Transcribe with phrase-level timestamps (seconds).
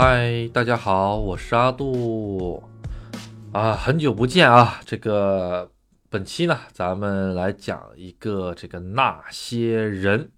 [0.00, 2.62] 嗨，大家好，我是阿杜
[3.50, 4.78] 啊，很久不见啊。
[4.84, 5.72] 这个
[6.08, 10.30] 本期呢，咱们来讲一个这个那些人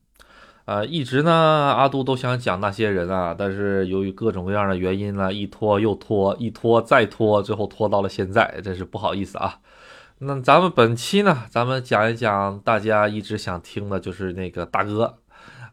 [0.64, 1.30] 啊，一直呢
[1.76, 9.58] 阿杜都想讲那些人啊，但是由于各种各样的原因呢，一拖又拖，一拖再拖，最后拖到了现在，真是不好意思啊。
[10.20, 15.18] 那咱们本期呢，咱们讲一讲大家一直想听的，就是那个大哥。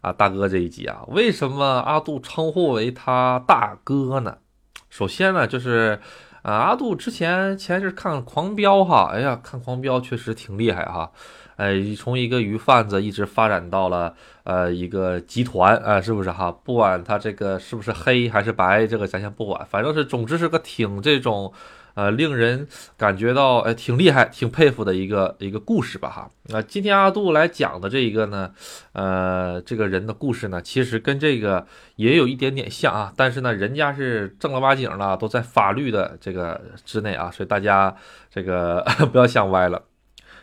[0.07, 4.37] 啊，大哥这一集啊，为什么阿杜称呼为他大哥呢？
[4.89, 5.99] 首先呢，就是
[6.43, 11.11] 啊，阿杜之前前是看《狂飙》哈，哎呀，看《狂飙》确实挺厉害哈，
[11.57, 16.49] 哎，从一个鱼贩子一直发展到了呃一个集团啊，是不是哈？
[16.63, 21.51] 不管他这个是不是黑还是白，这个咱先不管，反正是总之是个挺这种。
[21.97, 26.29] 呃，令人感觉到哎，挺厉害、挺佩服的一个一个故事吧，哈。
[26.49, 28.51] 那今天阿杜来讲的这一个呢，
[28.93, 37.95] 呃，这个人的故事呢，其实跟这个也有一点点像啊，但是呢，人家是正儿八经的，都在法律的这个之内啊，所以大家
[38.29, 39.81] 这个 不要想歪了。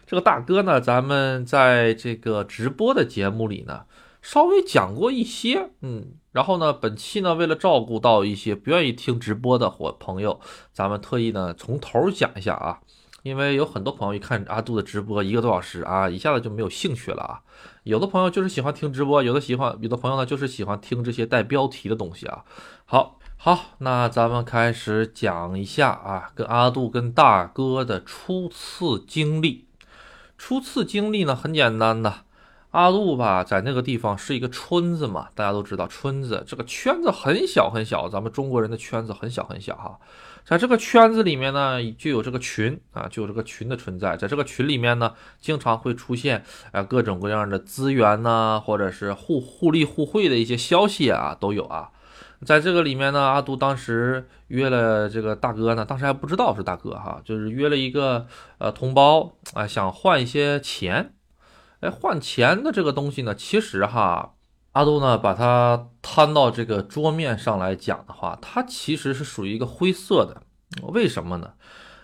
[0.04, 3.82] 这个大哥呢，咱们在这个直播的节目里呢。
[4.24, 10.40] 稍微讲过一些，嗯，然后呢，本期呢，为了照顾到一些不愿意听直播的伙朋友，
[10.72, 12.80] 咱们特意呢从头讲一下啊，
[13.22, 17.42] 因为有很多朋友一看阿杜的直播一个多小时啊，一下子就没有兴趣了啊。
[17.82, 22.44] 有的朋友就是喜欢听直播，有的喜欢，有的朋友呢就是喜欢听这些带标题的东西啊。
[22.86, 29.66] 好，好，那咱们开始讲一下啊，跟阿杜跟大哥的初次经历。
[30.38, 32.24] 初次经历呢很简单的。
[32.74, 39.96] 阿杜吧，在那个地方是一个村子嘛，大家都知道，村子这个圈子很小很小，咱们中国人的圈子很小很小哈。
[40.44, 44.16] 在这个圈子里面呢，就有这个群啊，就有这个群的存在。
[44.16, 51.90] 在这个群里面呢，经常会出现啊各种各样的资源呐，或者是互互利互惠的一些消息啊，都有啊。
[52.44, 58.26] 在这个里面呢，阿杜当时约了这个大哥呢，当时还不知道是大哥哈，就是约了一个
[58.58, 61.14] 呃同胞啊，想换一些钱。
[61.84, 64.36] 哎，换钱的这个东西呢，其实哈，
[64.72, 70.42] 阿杜呢把它摊到这个桌面上来讲的话，它其实是属于一个灰色的。
[70.94, 71.52] 为什么呢？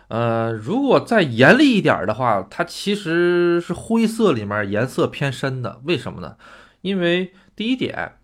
[0.08, 5.80] 呃，如果再严厉一点的话，它其实是灰色里面颜色偏深的。
[5.84, 6.36] 为什么呢？
[6.82, 8.18] 因为第一点，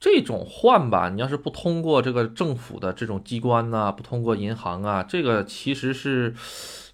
[0.00, 6.34] 这种换吧，你要是不通过这个政府的这种机关呢，不通过银行啊，这个其实是。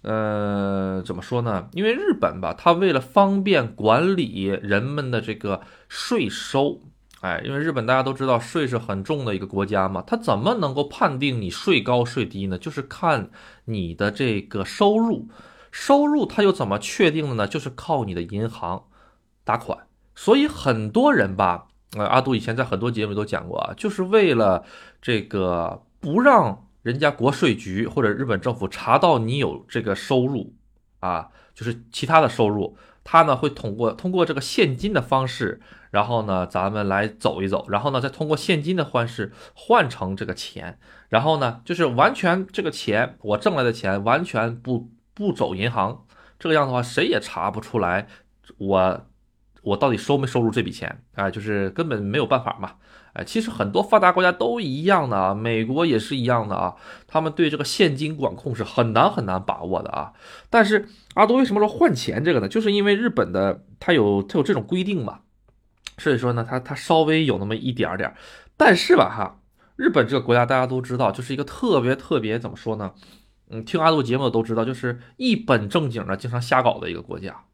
[0.07, 1.67] 呃，怎么说呢？
[1.71, 6.79] 因为日本吧，它为了方便管理人们的这个税收，
[7.21, 12.55] 哎，因为日本大家都知道税是很重的一个国家嘛，它怎么能够判定你税高税低呢？
[12.55, 13.31] 就是看
[13.63, 15.27] 你的这个收入，
[15.71, 17.47] 收入它又怎么确定的呢？
[17.47, 18.83] 就是靠你的银行
[19.43, 19.87] 打款。
[20.13, 24.63] 所以很多人吧，呃，阿杜以前在很多节目都讲过啊，就是为了
[25.01, 26.61] 这个不让。
[26.85, 30.53] 人家国税局或者日本政府查到你有这个收入，
[30.99, 40.77] 啊，就是其他的收入，他呢会通过通过这个现金的方式，然后呢咱们来走一走，然后呢再通过现金的方式换成这个钱，
[41.09, 46.05] 然后呢就是完全这个钱我挣来的钱完全不不走银行，
[46.37, 48.07] 这个样的话谁也查不出来
[48.59, 49.07] 我
[49.65, 52.73] 我到底收没收入这笔钱啊，就是根本没有办法嘛。
[53.13, 56.75] 哎，其实很多发达国家都一样的啊，美国也是一样的啊，
[57.07, 60.13] 他们对这个现金管控是很难很难把握的啊。
[60.49, 62.47] 但是阿多为什么说换钱这个呢？
[62.47, 65.21] 就是因为日本的它有它有这种规定嘛，
[65.97, 68.13] 所以说呢，它它稍微有那么一点点。
[68.57, 69.39] 但是吧哈，
[69.77, 72.91] 日本这个国家大家都知道，就是一个特别特别怎么说呢？
[73.49, 77.45] 嗯，听阿杜节目的都知道，就是一本正经的经常瞎搞的一个国家。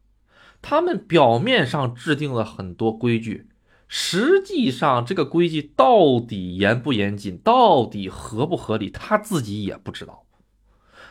[0.62, 3.48] 他们表面上制定了很多规矩。
[3.94, 10.24] 实际上，这个规矩到底严不严谨，到底合不合理，他自己也不知道。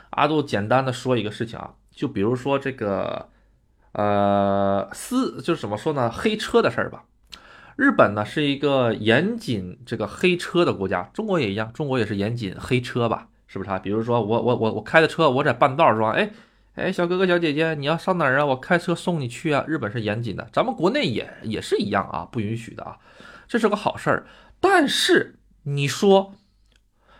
[0.09, 3.29] 阿杜简单的说一个事情啊，就比如说这个，
[3.91, 7.03] 呃，私就是怎么说呢，黑车的事儿吧。
[7.75, 13.77] 日本呢是一个严谨这个黑车的国家，中国也一样，中国也是严谨黑车吧，是不是啊？
[13.77, 16.31] 比如说我我我我开的车，我在半道上，哎。
[16.75, 18.45] 哎，小哥哥小姐姐，你要上哪儿啊？
[18.45, 19.65] 我开车送你去啊。
[19.67, 22.97] 日本是严谨的，咱们国内也也是一样啊，不允许的啊。
[23.45, 24.25] 这是个好事儿，
[24.61, 26.33] 但是你说，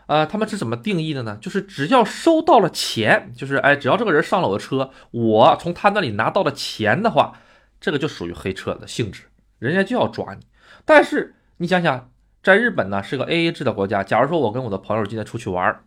[0.06, 1.38] 呃，他们是怎么定义的呢？
[1.42, 7.34] 就是只要收到了钱，就是哎，只要这个人上了我的车，我从他那里拿到了钱的话，
[7.82, 9.24] 这个就属于黑车的性质，
[9.60, 10.48] 人家就要抓你。
[10.86, 12.10] 但是你想想，
[12.42, 15.84] 在日本呢是个 AA 制的国家，假如说我跟我的朋友今天出去玩儿。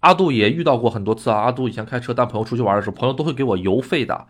[0.00, 1.40] 阿杜也遇到过很多次啊！
[1.42, 4.26] 阿杜以前开车带朋友出去玩的时候，朋友都会给我油费的，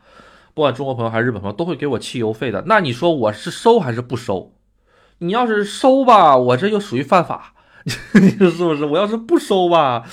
[0.54, 2.64] 不管中国朋友还是日本朋友，都会给我汽油费的。
[2.66, 4.52] 那你说我是收还是不收？
[5.18, 7.52] 你要是收吧，我这又属于犯法；
[8.20, 8.84] 你说是不是？
[8.84, 10.04] 我要是不收吧，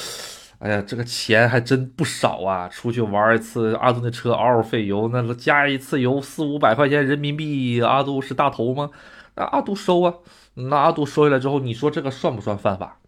[0.60, 2.70] 哎呀，这个钱还真不少啊！
[2.70, 8.90] 出去玩一次，阿杜那车嗷嗷费油，那加一次油四五百块钱人民币，阿杜是大头吗？
[9.36, 10.14] 那阿杜收啊，
[10.56, 13.00] 那阿杜收下来之后，你说这个算不算犯法？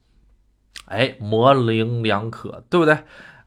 [0.86, 2.98] 哎，模棱两可，对不对？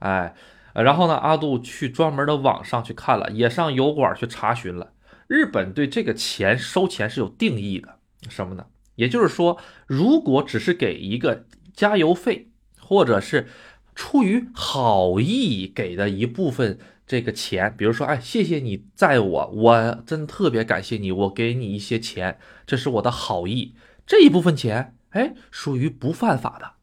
[0.00, 0.34] 哎，
[0.74, 4.92] 然后呢，阿杜去专门的网上去看了，也上油管去查询了。
[5.26, 7.98] 日本对这个钱收钱是有定义的，
[8.28, 8.66] 什么呢？
[8.94, 12.50] 也就是说，如果只是给一个加油费，
[12.80, 13.48] 或者是
[13.94, 23.74] 出于好意给的一部分这个钱，比如说，哎，谢谢你载我，我真特别感谢你，我给你一些钱，这是我的好意，
[24.06, 26.77] 这一部分钱，哎，属于不犯法的。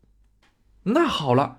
[0.85, 1.57] 那好了，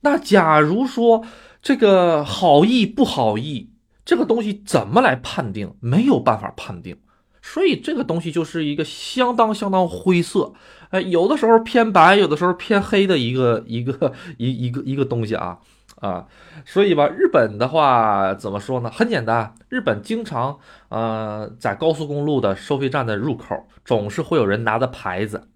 [0.00, 1.24] 那假如说
[1.62, 3.70] 这个好意不好意，
[4.04, 5.74] 这个东西怎么来判定？
[5.80, 6.98] 没有办法判定。
[7.42, 10.54] 所以这个东西就是一个相当相当灰色，
[10.88, 15.58] 哎，有的时候偏白，有的时候偏黑的一个 一个一一个一个东西啊
[16.00, 16.26] 啊，
[16.64, 18.90] 所以吧，日本的话怎么说呢？
[18.90, 20.58] 很简单，日本经常
[20.88, 25.48] 呃在高速公路的收费站的入口，总是会有人拿着牌子，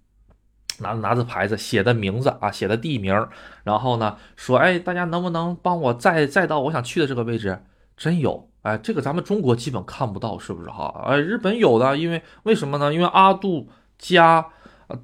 [0.81, 3.27] 拿拿着牌子写的名字啊，写的地名，
[3.65, 7.61] 然后呢说，哎，大家能不能帮我再再到我想去的这个位置？
[7.97, 8.49] 真有。
[8.63, 11.05] 哎，这个咱们中国基本看不到，是不是哈？
[11.07, 12.93] 哎，日本有的，因为为什么呢？
[12.93, 14.45] 因为阿杜家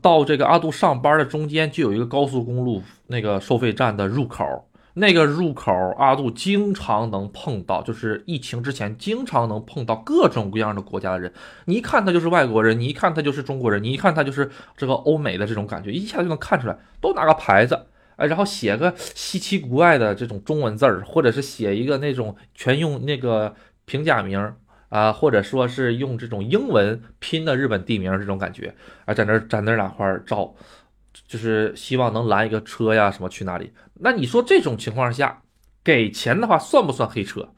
[0.03, 4.45] 到这个阿杜上班的中间就有一个高速公路那个收费站的入口，
[4.95, 11.33] 那个入口阿杜经常能碰到，就是疫情之前经常能碰到各种各样的国家的人，
[11.67, 17.87] 你一看他就是外国人，你一看他就是中国人，你一看他就是这个欧美的这种感觉，一下就能看出来，都拿个牌子。
[18.17, 23.53] 哎，然后写个稀奇古怪的这种中文字儿，或者是写一个那种全用那个
[23.87, 24.55] 平假名
[24.89, 28.73] 啊，或者说是用这种英文拼的日本地名这种感觉
[29.05, 30.55] 啊，在那儿在那两块照，
[31.27, 33.73] 就是希望能拦一个车呀什么去哪里？
[33.95, 35.43] 那你说这种情况下
[35.83, 37.55] 给钱的话算不算黑车？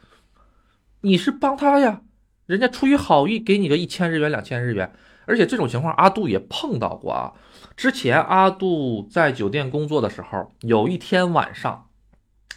[1.00, 2.02] 你是帮他呀，
[2.46, 4.92] 人家出于好意给你个一千日元两千日元，
[5.26, 7.32] 而且这种情况阿杜也碰到过啊。
[7.76, 11.88] 之前阿杜在酒店工作的时候，有一天晚上，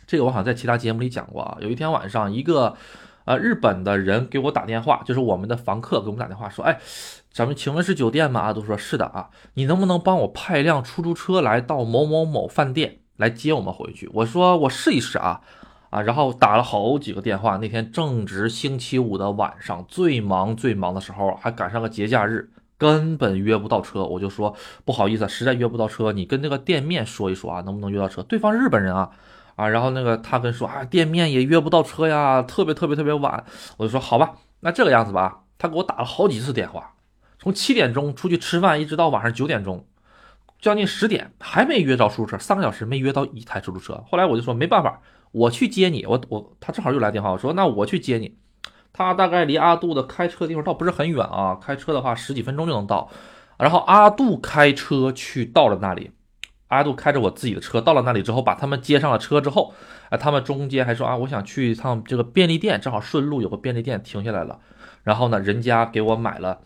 [0.08, 1.58] 这个我好像在其他节目里讲过啊。
[1.62, 2.76] 有一天晚上，一个
[3.30, 6.80] 呃日本的人给我打电话，就是我们的房客给我们打电话说：“哎，
[7.32, 15.42] 咱们请问是酒店吗？”啊，都说：“是的啊，你能不能帮我派一辆出租车来到某某某饭店来接我们回去？”我说：“我试一试啊
[15.92, 17.58] 啊。”然后打了好几个电话。
[17.58, 22.50] 那天正值星期五的晚上，最忙最忙的时候，还赶上个节假日。
[22.80, 24.56] 根本约不到车，我就说
[24.86, 28.24] 不好意思，实在约不到车，你跟那个店面说一说啊，能不能约到车？
[28.24, 29.12] 对方日本人啊，
[29.60, 33.44] 啊，然后那个他跟说啊，店面也约不到车呀，特别特别特别晚。
[33.76, 36.94] 我就说好吧，那这个样子吧，他给我打了好几次电话，
[37.38, 39.86] 从七点钟出去吃饭，一直到晚上九点钟，
[40.62, 44.02] 将近十点还没约着出租车，三个小时没约到一台出租车。
[44.10, 45.02] 后来我就说没办法，
[45.32, 48.38] 我去接你，我我他正好又来电话，我说那我去接你。
[48.94, 53.10] 他大概离阿杜的开车地方倒不是很远啊，开车的话十几分钟就能到。
[53.58, 56.12] 然后阿杜开车去到了那里，
[56.70, 59.74] 阿杜开着我自己的车到了那里之后，把他们接上了车之后，
[60.10, 64.60] 啊，他们中间还说啊，我想去一趟这个便利店，正好顺路有个便利店停下来了。
[65.04, 66.62] 然后呢，人家给我买了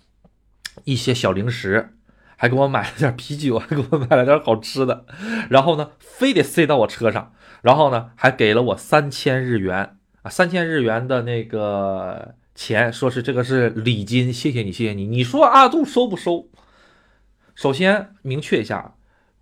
[0.83, 1.95] 一些小零食，
[2.37, 5.05] 还给我买了点啤酒，还给我买了点好吃的。
[5.49, 9.97] 然后呢，非得塞到我车上，然后呢，还给了我三千日元。
[10.23, 15.05] 啊，三千日元的那个钱，说是这个是礼金，谢谢你，谢谢你。
[15.05, 16.47] 你说阿杜收不收？
[17.55, 18.95] 首先明确一下，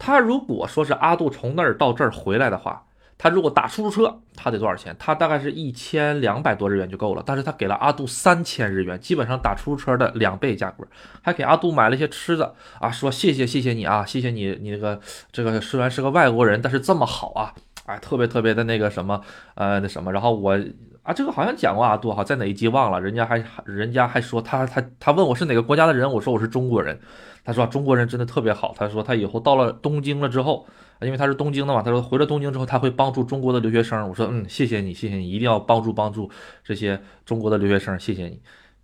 [0.03, 2.83] 他如果说是阿杜从那儿到这儿回来的话，
[3.19, 4.95] 他如果打出租车，他得多少钱？
[4.97, 7.21] 他大概是一千两百多日元就够了。
[7.23, 10.83] 但是他给了阿杜三千日元，基本上打出租车的两倍价格，
[11.21, 14.99] 还给阿杜买了一些吃的啊，说谢谢谢谢你啊，谢谢你，你那个
[15.31, 17.53] 这个虽然是个外国人，但是这么好啊。
[17.85, 19.21] 哎，特别特别的那个什么，
[19.53, 20.57] 呃，那什么，然后我
[21.03, 26.99] 啊，这个好像讲过阿杜哈，在哪一集忘了，人家还人家还说他他他问我是哪个国家的人，我说我是中国人，
[27.43, 30.65] 他说中国人真的特别好，他说他以后到了东京了之后，
[31.01, 36.29] 因为他是东京的嘛，他说回了东京之后他会帮助中国的留学生，我说嗯，谢谢你，谢谢你，一定要帮助帮助
[36.63, 38.39] 这些中国的留学生，谢谢你，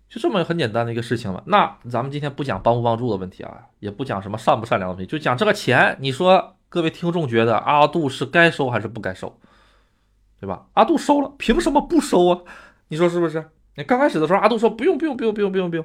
[0.08, 1.40] 就这么很简单的一个事情嘛。
[1.46, 6.54] 那咱们今天不讲帮不帮助的问题啊，也不讲什么善不善良的问题，就讲这个钱，你说。
[6.70, 9.34] 各位听众觉得阿杜是该收还是不该收，
[10.40, 10.66] 对吧？
[10.74, 12.40] 阿杜收了，凭什么不收啊？
[12.88, 13.44] 你说是不是？
[13.76, 15.84] 你刚开始的时候，阿杜说不用不用不用不用不用不用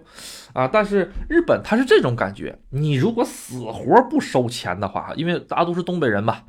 [0.53, 6.39] 啊，但是日本他是这种感觉，你如果死活不收钱的话，因为阿杜是东北人嘛，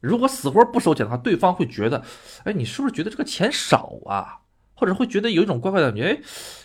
[0.00, 2.02] 如果死活不收钱的话，对方会觉得，
[2.44, 4.40] 哎，你是不是觉得这个钱少啊？
[4.74, 6.20] 或者会觉得有一种怪怪的感觉，哎，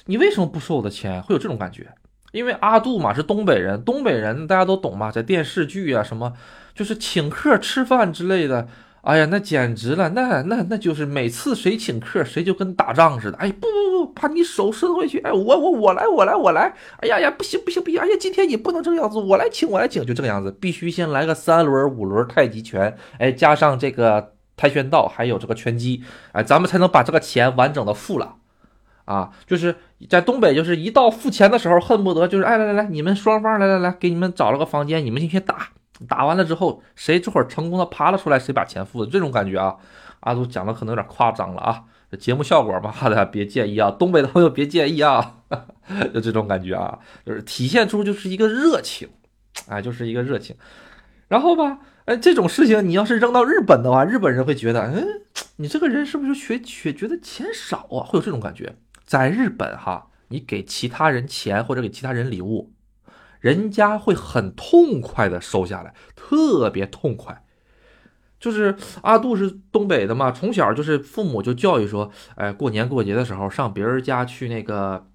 [0.05, 1.21] 你为什么不收我的钱？
[1.23, 1.93] 会有这种感觉。
[2.33, 6.33] 因为阿杜嘛是东北人，东北人大家都懂嘛，在电视剧啊什么，
[6.73, 8.67] 就是请客吃饭之类的。
[9.05, 13.37] 哎呀，那简直了，那那那就是每次谁请客，谁就跟打仗似的。
[13.37, 15.19] 哎，不不不，把你手伸回去。
[15.19, 16.73] 哎，我我我来，我来，我来。
[17.01, 17.99] 哎呀呀，不行不行不行！
[17.99, 28.37] 哎呀，今天你不能这个样子，我来请，我来请，就这个样子，必须先来个三轮五轮太极拳，哎，加上这个跆拳道，还有这个拳击，哎，咱们才能把这个钱完整的付了。
[29.05, 29.75] 啊，就是
[30.09, 35.69] 在东北，就是一到付钱的时候，恨不得就是，哎，来来来，你们双方来来来，给你们找了个房间，你们进去打。
[36.07, 39.75] 打完了之后，谁这会儿成功的爬了出来，谁把钱付的，这种感觉啊，
[40.21, 41.83] 阿杜讲的可能有点夸张了啊，
[42.19, 45.37] 节目效果嘛，大 家别介意啊，东北的朋友别介意啊，
[46.13, 49.07] 就这种感觉啊，就是体现出就是一个热情，
[49.67, 50.55] 哎，就是一个热情。
[51.27, 55.21] 然后吧，哎，这种事情你要是扔到日本的话，日本人会觉得，嗯，
[55.55, 58.03] 你这个人是不是就学学觉得钱少啊？
[58.05, 58.75] 会有这种感觉。
[59.05, 62.74] 在日本哈，你给其他人钱或者给其他人礼物。
[63.45, 67.43] 人家会很痛快的收下来，特别痛快。
[68.39, 75.05] 就是阿杜是东北的嘛，从小就是父母就教育说，哎，过年过节的时候上别人家去那个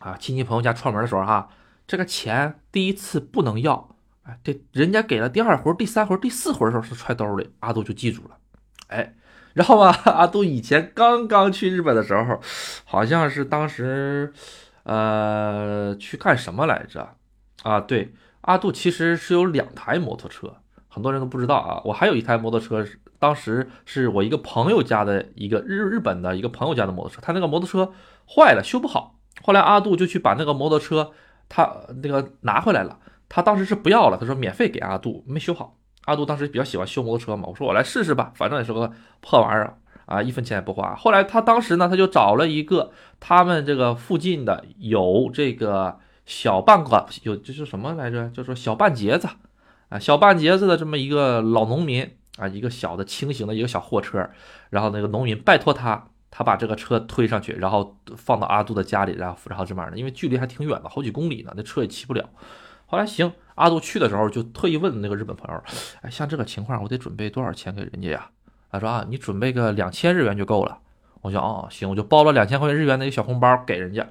[0.00, 1.50] 啊亲戚朋友家串门的时候哈，
[1.86, 8.38] 这个钱第一次不能要，哎，这人家给了第二回、第三回、第四回的时候是揣兜里，阿杜就记住了。
[8.88, 9.14] 哎，
[9.54, 12.40] 然后嘛， 阿杜以前刚刚去日本的时候，
[12.84, 14.32] 好像是当时
[14.82, 17.14] 呃去干什么来着？
[17.62, 20.52] 啊，对，阿杜其实是有两台摩托车，
[20.88, 21.80] 很多人都不知道啊。
[21.84, 22.84] 我还有一台摩托车，
[23.20, 27.92] 当时是我一个朋友家的一个日日本的一个朋友家的摩托车，他那个摩托车
[28.28, 29.16] 坏了，修不好。
[29.42, 31.12] 后来阿杜就去把那个摩托车
[31.48, 35.76] 他那个拿回来了，他当时是不要了，他说免费给阿杜，没修好。
[36.06, 38.90] 阿杜当时比较喜欢修摩托车嘛，我说我来试试吧，反正也是个
[39.20, 40.96] 破玩意儿啊，一分钱也不花。
[40.96, 42.90] 后来他当时呢，他就找了一个
[43.20, 46.00] 他们这个附近的有这个。
[46.24, 48.28] 小半个有就是什么来着？
[48.28, 49.28] 叫做小半截子
[49.88, 54.30] 啊，小半截子的这么一个老农民啊，一个小的轻型的一个小货车，
[54.70, 62.28] 然后那个农民拜托他，他把这个车推上去，然后放到阿杜的家里，然后然后这边呢，因为距离还挺远的，好几公里呢，那车也骑不了。
[62.86, 65.62] 后来行，阿杜去的时候就特意问那个日本朋友，
[66.02, 68.30] 哎，像这个情况，我得准备多少钱给人家呀？
[68.70, 70.78] 他说啊，你准备个两千日元就够了。
[71.20, 74.06] 我说哦，行，我就包了两千块钱日元的一个小红包给人家。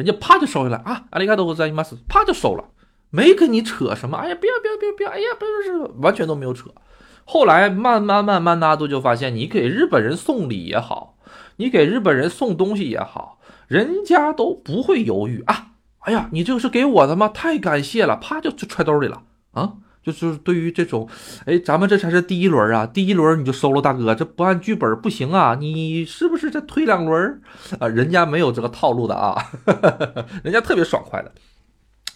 [0.00, 1.04] 人家啪就收下来啊！
[1.10, 2.64] 阿里嘎多和在伊玛斯，啪就收了，
[3.10, 4.16] 没跟你扯什么。
[4.16, 5.10] 哎呀，不要不要不要不要！
[5.10, 6.70] 哎呀，不是是完全都没有扯。
[7.26, 11.18] 后来慢慢慢慢，阿杜就发现，你给日本人送礼也好，
[11.56, 13.38] 你给日本人送东西也好，
[13.68, 15.72] 人家都不会犹豫啊！
[15.98, 17.28] 哎呀，你这个是给我的吗？
[17.28, 19.74] 太感谢了，啪就就揣兜里了啊！
[20.02, 21.08] 就是对于这种，
[21.44, 25.56] 哎，咱们这才是第一轮啊，第一轮你就收了，大哥，这不按剧本不行啊！
[25.60, 27.40] 你是不是再推两轮
[27.78, 27.86] 啊？
[27.86, 29.36] 人家没有这个套路的啊，
[30.42, 31.30] 人家特别爽快的。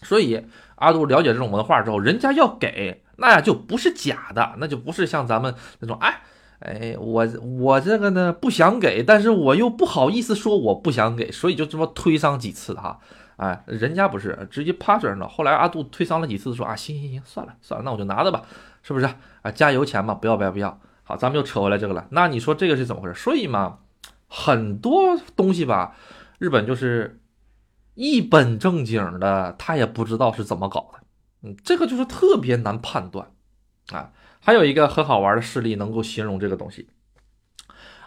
[0.03, 0.41] 所以
[0.76, 6.23] 阿杜了解这种文化之后，人家要给，那呀就不是假的，那就不是像咱们那种，哎
[6.61, 12.99] 哎，我我这个呢不想给，但是我又不好意思说我不想给，所以就这么推搡几次哈。
[13.37, 15.26] 哎，人家不是直接趴这儿呢。
[15.26, 18.43] 后来阿杜推搡了几次，说啊，行行行，算了算了，那我就拿着吧，
[18.83, 19.07] 是不是
[19.43, 19.50] 啊？
[19.50, 20.81] 加油钱嘛，不要不要不要。
[21.03, 22.07] 好，咱们又扯回来这个了。
[22.11, 23.14] 那你说这个是怎么回事？
[23.21, 23.81] 所以嘛，
[24.29, 25.97] 很多东西吧，
[26.38, 27.21] 日本就是
[27.95, 31.00] 一本正经的，他也不知道是怎么搞的。
[31.43, 33.33] 嗯，这个就是特别难判断
[33.91, 34.12] 啊。
[34.41, 36.88] 还有一个很好玩的事例能够形容这个东西。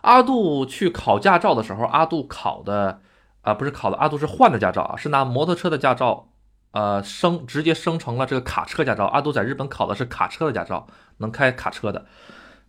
[0.04, 3.02] 阿杜去考驾照的时候，阿杜考的。
[3.48, 6.28] 啊，不是考的阿杜是换的驾照啊，是拿摩托车的驾照，
[6.72, 9.06] 呃，升直接升成了这个卡车驾照。
[9.06, 10.86] 阿杜在日本考的是卡车的驾照，
[11.20, 12.06] 能开卡车的，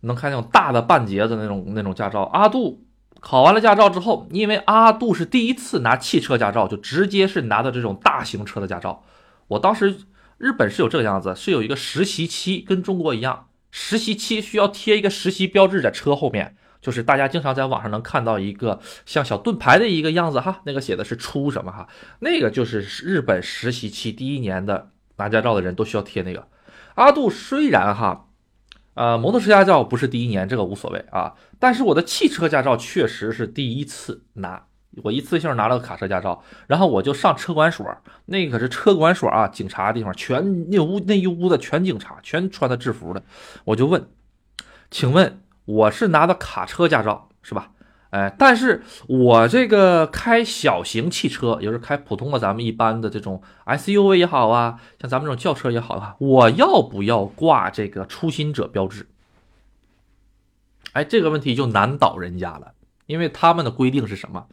[0.01, 2.21] 能开那种大的半截子那种那种驾照。
[2.31, 2.85] 阿杜
[3.19, 9.03] 考完了驾照之后，因为阿杜是第一次拿汽车驾照，就直接是拿的这种大型车的驾照。
[9.49, 9.97] 我当时
[10.37, 16.55] 日本是有这个样子，是有一个实习期，跟中国一样，实习期需要贴一个实习标志在车后面。
[16.81, 21.87] 就是大家经常在网上能看到一个像小盾牌的一个样子哈，那个写的是出什么哈，
[22.19, 26.47] 那个就是日本实习期第一年的拿驾照的人都需要贴那个。
[26.95, 28.27] 阿杜虽然哈，
[28.93, 34.65] 呃，摩托车驾照不是第一年，这个无所谓啊，但是我的汽车驾照确实是第一次拿，
[35.03, 37.85] 我一次性拿了个卡车驾照，然后我就上车管所，
[38.25, 43.21] 那可是车管所啊，警察地方全那屋那一屋子全警察，全穿的制服的，
[43.65, 44.09] 我就问，
[44.89, 45.41] 请问。
[45.69, 47.71] 我是拿的卡车驾照，是吧？
[48.09, 59.07] 哎，但是我这个开小型汽车，也就是开普通的咱们一般的这种 SUV 也好啊，像咱们这种轿车也好啊，我要不要挂这个初心者标志？
[60.93, 62.73] 哎，这个问题就难倒人家了，
[63.05, 64.47] 因为他们的规定是什么？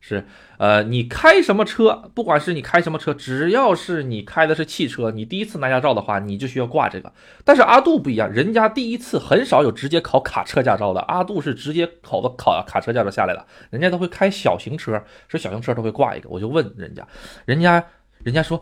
[0.00, 0.26] 是，
[0.56, 7.12] 呃，你开什么车，不管是你开什么车，只要是你开的是汽车，你第一次拿驾照的话，你就需要挂这个。
[7.44, 16.28] 但是阿杜不一样，人家第一次很少有直接考卡车驾照的，阿杜是直接考的考卡车驾照下来的，人家都会开小型车，说小型车都会挂一个。
[16.30, 17.06] 我就问人家，
[17.44, 17.84] 人家
[18.24, 18.60] 人家说。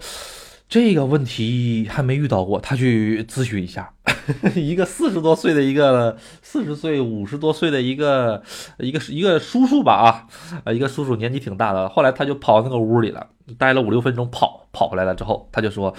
[0.68, 3.94] 这个问题还没遇到过，他去咨询一下，
[4.54, 8.42] 一个四十多岁的一个四十岁五十多岁的一个
[8.78, 10.28] 一个一个叔叔吧
[10.64, 15.94] 啊，一个叔叔年纪挺大的，后来他就跑那个屋里了，待了五六分钟，跑跑回来了之后，他就说，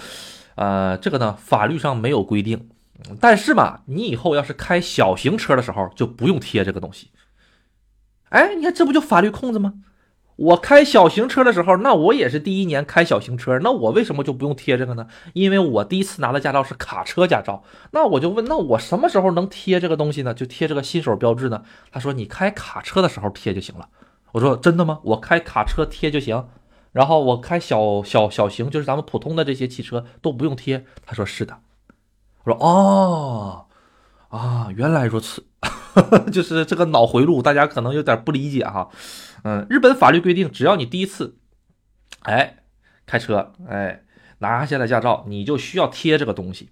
[0.54, 2.68] 呃这个呢法律上没有规定，
[3.20, 7.08] 但是嘛，你以后要是开小型车的时候就不用贴这个东西，
[8.28, 9.74] 哎，你看这不就法律空子吗？
[10.40, 15.06] 我开小型车的时候，那我也是第一年开小型车，那我为什么就不用贴这个呢？
[15.34, 20.32] 因为我第一次拿的驾照是卡车驾照，那我就问，那我什么时候能贴这个东西呢？
[20.32, 21.62] 就贴这个新手标志呢？
[21.92, 23.88] 他说你开卡车的时候贴就行了。
[24.32, 25.00] 我说真的吗？
[25.02, 26.46] 我开卡车贴就行，
[26.92, 30.86] 然后我开小小小型，就是咱们普通的这些汽车都不用贴。
[31.04, 31.58] 他说是的。
[32.44, 33.66] 我说哦
[34.28, 35.44] 啊，原来如此，
[36.32, 38.88] 就是这个脑回路，大家可能有点不理解哈。
[39.44, 41.36] 嗯，日本法律规定，只要你第一次，
[42.22, 42.58] 哎，
[43.06, 44.02] 开车，哎，
[44.38, 46.70] 拿下来驾照，你就需要贴这个东西，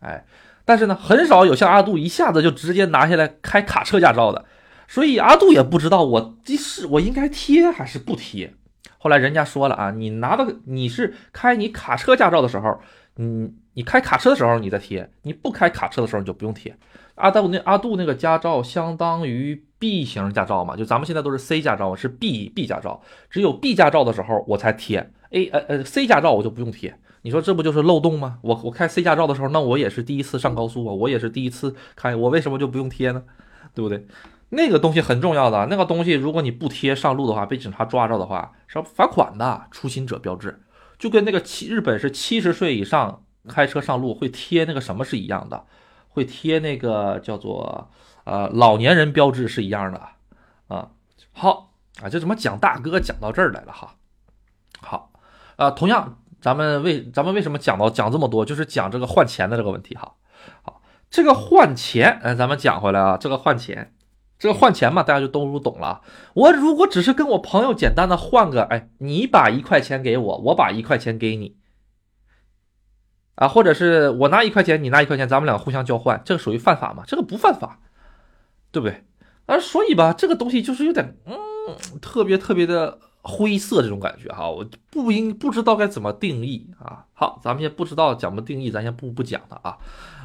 [0.00, 0.24] 哎，
[0.64, 4.44] 但是呢，很少有像阿杜一下子就直接拿下来开卡车驾照的，
[4.86, 8.54] 所以阿杜也不知道我这是我应该贴还是不贴。
[8.98, 12.80] 后来人家说了啊，你拿到你是开你卡车驾照的时候，
[13.16, 16.74] 你你开卡车的时候你再贴，你不开卡车的时候你就不用贴。
[17.16, 26.98] 阿杜那阿杜那个驾照相当于 B 型驾照嘛，就咱们现在都是 C 驾照，是 B B 驾照，只有 B 驾照的时候我才贴，A 呃呃 C 驾照我就不用贴。
[27.20, 28.38] 你说这不就是漏洞吗？
[28.40, 33.22] 我我开 C 驾照的时候，那我也是第一次上高速啊，我也是第一次开，我为什么就不用贴呢？
[33.74, 34.06] 对不对？
[34.48, 39.66] 那个东西很重要的，那个东西如果你不贴上路的话，被警察抓着的话是要罚款的。
[39.70, 40.62] 初心者标志
[40.98, 45.66] 就跟那个七日本是七十岁以上开车上路会贴那个什么是一样的。
[46.08, 47.90] 会贴那个叫做
[48.24, 50.00] 啊老年人标志是一样的
[50.68, 50.90] 啊，
[51.32, 53.94] 好啊，这怎么讲大哥讲到这儿来了哈？
[54.80, 55.12] 好
[55.56, 60.14] 啊，同样咱们为咱们为什么讲到讲这么多，就是讲这个换钱的这个问题哈。
[60.62, 63.94] 好，这个换钱，哎，咱们讲回来啊，这个换钱，
[64.38, 66.02] 这个换钱嘛，大家就都懂了。
[66.34, 71.56] 我如果只是跟我朋友简单的换个，哎，你把一块钱给我，我把一块钱给你。
[73.36, 77.04] 啊，或者是我拿一块钱，你拿一块钱，咱们俩互相交换，这个属于犯法吗？
[77.06, 77.80] 这个不犯法，
[78.74, 79.04] 对不对？
[79.46, 81.36] 啊，所以吧，这个东西就是有点，嗯，
[82.02, 87.04] 特别特别的灰色这种感觉哈，我不应不知道该怎么定义啊。
[87.14, 89.78] 好，咱们先不知道怎么定义，咱先不不讲了啊，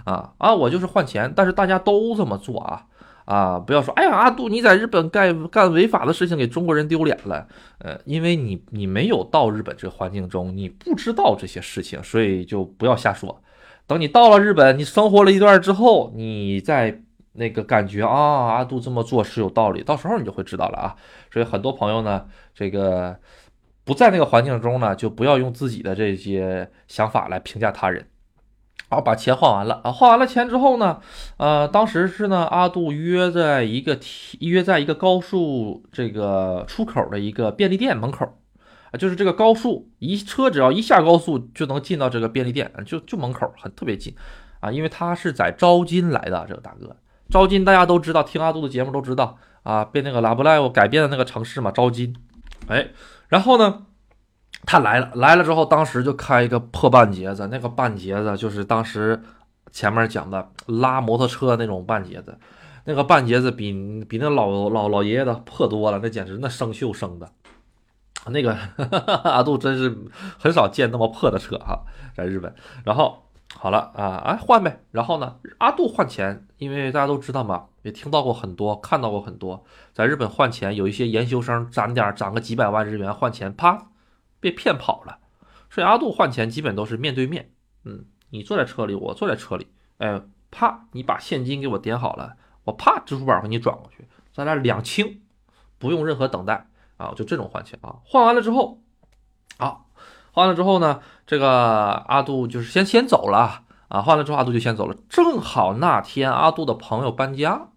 [0.06, 2.86] 啊啊，我就是换钱，但是大家都这么做啊。
[3.26, 7.48] 啊，不要说，哎呀，阿杜，你在日本干干违法的事情，给中国人丢脸了。
[7.78, 13.40] 呃，因为你你没有到日本这个环境中，你不知道这些事情，所以就不要瞎说。
[13.86, 17.04] 等你到了日本，你生活了一段之后，你再
[17.40, 18.14] 那个感觉啊，
[18.54, 20.96] 阿杜这么做是有道理，到时候你就会知道了啊。
[21.32, 23.18] 所以很多朋友呢，这个
[23.84, 28.06] 不在那个环境中呢，就不要用自己的这些想法来评价他人。
[28.92, 29.92] 好，把钱换完了啊！
[29.92, 31.00] 换完了钱之后呢，
[31.38, 34.00] 呃，当时是呢，阿杜约在一个
[34.40, 38.26] 约在一个高速这个出口的一个便利店门口
[38.92, 44.16] 啊，就是这个高速一车只要一下高速就能进到这个便利店，就就门口很特别近
[44.60, 46.96] 啊，因为他是在招金来的这个大哥，
[47.30, 52.16] 招金大家都知道，听阿杜的节目都知道啊，被那个拉布赖改编的那个城市嘛，招金，
[52.68, 52.90] 哎，
[53.28, 53.86] 然后呢？
[54.66, 59.20] 他来了，来了之后，当时就开一个破半截子，那个半截子就是当时
[59.72, 62.38] 前面讲的拉摩托车那种半截子，
[62.84, 63.72] 那个半截子比
[64.10, 67.30] 比那老老老爷爷的破多了，那简直那生锈生的，
[68.28, 68.56] 那个
[69.24, 69.98] 阿杜真是
[70.38, 72.54] 很少见那么破的车哈，在日本。
[72.84, 74.84] 然后好了啊，哎换呗。
[74.92, 83.88] 然后呢，阿杜换钱，因为大家都知道嘛，也听到过很多，看到过很多，在日本换钱，有一些研究生攒点攒个几百万日元换钱，啪。
[84.42, 85.20] 被骗跑了，
[85.70, 87.52] 所以阿杜换钱基本都是面对面。
[87.84, 95.24] 嗯，你坐在车里，我坐在车里，哎，啪，你把现金给我点好了，我啪，支付宝给你转过去，咱俩两清，
[95.78, 97.98] 不用任何等待啊，就这种换钱啊。
[98.06, 98.82] 换完了之后，
[99.58, 99.82] 啊，
[100.32, 104.02] 换了之后呢，这个阿杜就是先先走了啊。
[104.02, 104.96] 换了之后，阿杜就先走了。
[105.10, 107.70] 正好那天阿杜的朋友搬家，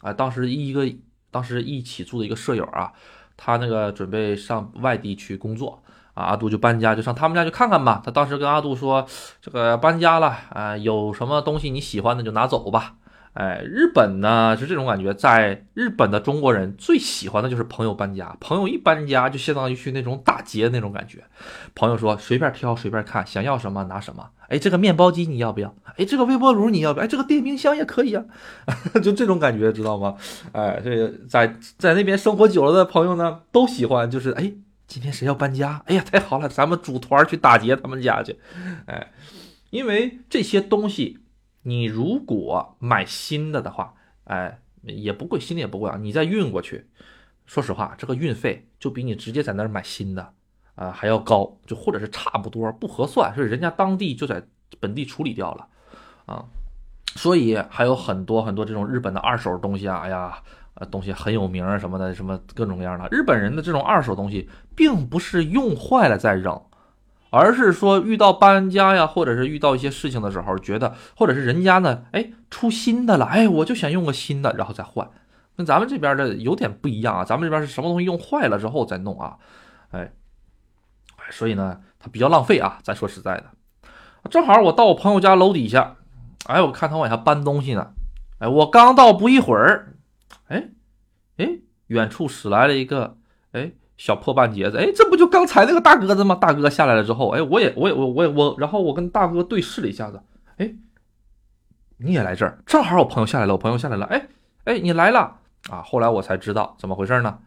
[0.00, 0.86] 啊，当时一个
[1.30, 2.92] 当时一起住的一个舍友啊，
[3.36, 5.82] 他那个准备上外地去工作
[6.14, 6.24] 啊。
[6.24, 8.02] 阿杜就搬家，就上他们家去看看吧。
[8.04, 9.06] 他当时跟阿杜说
[9.40, 12.96] ：“这个搬家了啊，有什么东西你喜欢的就拿走吧。
[13.32, 21.22] 哎，日本呢是这种感觉，在日本的中国人最喜欢的就是朋友搬家，朋友一搬家就相当于去那种打劫那种感觉。
[21.74, 24.28] 朋友说随便挑随便看，想要什么拿什么。
[24.48, 25.72] 哎，这个面包机你要不要？
[25.96, 27.04] 哎，这个微波炉你要不要？
[27.04, 28.24] 哎，这个电冰箱也可以啊，
[29.00, 30.16] 就这种感觉，知道吗？
[30.50, 34.52] 哎，这个在在那边生活久了的朋友呢，都喜欢，就是哎，
[34.88, 35.80] 今天谁要搬家？
[35.86, 38.36] 哎呀，太好了，咱们组团去打劫他们家去。
[38.86, 39.12] 哎，
[39.70, 41.18] 因为这些东西。
[41.62, 43.94] 你如果买新的的话，
[44.24, 45.98] 哎，也不贵，新的也不贵啊。
[46.00, 46.86] 你再运过去，
[47.44, 50.32] 说实话，这个运费就比你直接在那儿买新的
[50.74, 54.42] 啊还要高，就或者是差不多，不合算，是人家当地就在
[54.78, 55.66] 本地处理掉了
[56.26, 56.44] 啊。
[57.16, 60.42] 所以还有很多很多这种日本的二手东西啊，哎呀，
[60.74, 63.08] 呃，东西很有名啊什么的，什么各种各样的。
[63.10, 66.62] 日本人的这种二手东西，并不是用坏了再扔。
[67.30, 75.08] 而是说遇到搬家呀，或者是遇到一些事情的时候，觉得或者是人家呢，哎，出新的了，哎，我就想用个新的，然后再换。
[75.56, 79.36] 跟咱们这边的有点不一样啊，咱们这边是什么东西用坏了之后再弄啊，
[79.90, 80.12] 哎，
[81.30, 82.78] 所以呢，它比较浪费啊。
[82.82, 83.44] 咱说实在的，
[84.28, 85.96] 正好我到我朋友家楼底下，
[86.46, 87.92] 哎，我看他往下搬东西呢，
[88.38, 89.94] 哎，我刚到不一会儿，
[90.48, 90.70] 哎，
[91.36, 93.16] 哎，远处驶来了一个，
[93.52, 93.72] 哎。
[94.00, 96.34] 小破半截子，哎，这不就刚才那个大哥子吗？
[96.34, 100.22] 大哥下来了之后，哎，我也，我也，我，我也，我，然后我跟大哥对视了一下子，
[100.56, 100.72] 哎，
[101.98, 104.26] 你也来这儿，正好我朋友下来了，我朋友下来了，哎，
[104.64, 105.36] 哎，你来了
[105.68, 105.82] 啊！
[105.84, 107.40] 后来我才知道怎么回事呢？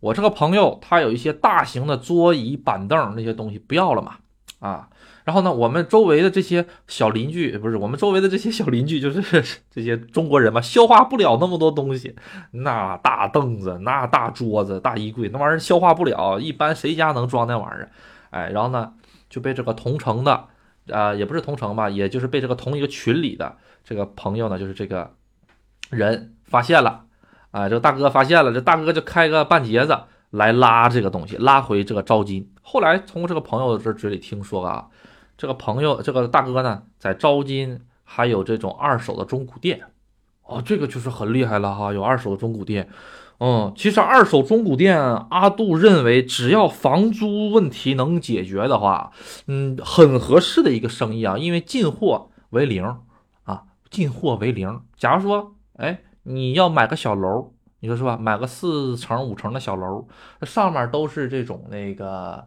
[0.00, 4.14] 我这个朋友他有一些大型的桌椅板凳那些东西不要了嘛，
[4.60, 4.88] 啊。
[5.24, 9.20] 然后呢，我们周围的这些小邻居，不是我们周围的这些小邻居，就是
[9.70, 12.16] 这些中国人嘛，消化不了那么多东西，
[12.50, 17.90] 那大凳子、那大桌子、大衣柜，那玩意儿消化不了，一般谁家能装那玩意儿？
[18.30, 18.94] 哎，然后呢，
[19.30, 20.48] 就被这个同城的，
[20.90, 25.12] 啊，也不是同城吧，也就是被这个同一个群里的这个朋友呢，就是这个
[25.90, 27.04] 人发现了，
[27.52, 29.96] 啊，这个大哥发现了，这大哥就开个半截子
[30.30, 32.50] 来拉这个东西，拉回这个招金。
[32.60, 34.88] 后来从这个朋友这嘴里听说啊。
[35.42, 39.82] 这个朋友，这个大哥呢，在招金还有这种二手的中古店，
[40.44, 42.88] 哦，这个就是很厉害了哈，有二手的中古店。
[43.40, 44.96] 嗯，其实二手中古店，
[45.30, 49.10] 阿杜认为只要房租问题能解决的话，
[49.48, 52.84] 嗯，很合适的一个生意啊，因为进货为零
[53.42, 54.80] 啊，进货为零。
[54.96, 58.16] 假如说，哎，你要买个小楼，你说是吧？
[58.16, 60.06] 买个四层五层的小楼，
[60.42, 62.46] 上面都是这种那个。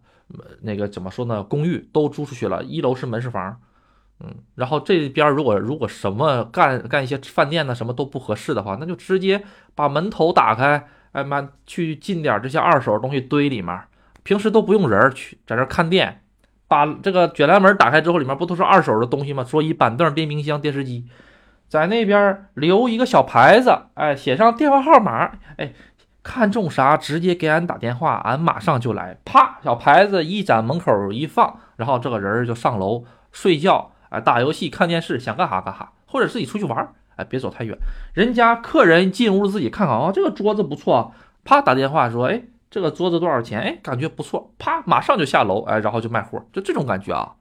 [0.62, 1.44] 那个怎么说呢？
[1.44, 3.62] 公寓都租出去了，一楼是门市房，
[4.20, 9.44] 嗯，然后这边如果如果什么干干一些饭店呢，什么都不合适的话，那就直接
[9.76, 13.80] 把门头打开，哎妈，去进点这些二手东西堆里面，
[14.24, 16.24] 平时都不用人去在这看店，
[16.68, 19.44] 把这个卷帘门打开之后，里面不都是二手的东西吗？
[19.44, 21.06] 桌椅板凳、电冰箱、电视机，
[21.70, 25.72] 在那边留一个小牌子，哎，写上电话号码，哎。
[26.26, 29.16] 看中啥，直接给俺打电话，俺马上就来。
[29.24, 37.78] 啪，小牌子一展，门口一放，然后这个人就上楼睡觉，哎，打游戏、看电视，想干哈干哈，或者自己出去玩，哎，别走太远。
[38.16, 43.60] 人家客人进屋自己看看啊，这个桌子不错，啪打电话说，哎，这个桌子多少钱？
[43.60, 47.34] 哎，感觉不错，啪，马上就下楼，哎，然后就卖货，就这种感觉啊。